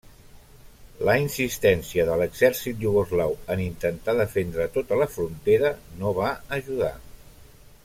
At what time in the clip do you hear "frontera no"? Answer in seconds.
5.19-6.17